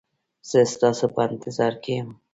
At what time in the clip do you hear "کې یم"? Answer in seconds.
1.83-2.09